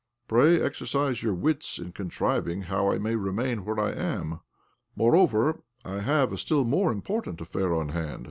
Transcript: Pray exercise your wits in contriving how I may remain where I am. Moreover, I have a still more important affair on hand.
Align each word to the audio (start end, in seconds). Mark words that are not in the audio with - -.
Pray 0.27 0.59
exercise 0.59 1.21
your 1.21 1.35
wits 1.35 1.77
in 1.77 1.91
contriving 1.91 2.63
how 2.63 2.91
I 2.91 2.97
may 2.97 3.13
remain 3.15 3.63
where 3.63 3.79
I 3.79 3.91
am. 3.91 4.39
Moreover, 4.95 5.61
I 5.85 5.99
have 5.99 6.33
a 6.33 6.39
still 6.39 6.63
more 6.63 6.91
important 6.91 7.39
affair 7.39 7.71
on 7.75 7.89
hand. 7.89 8.19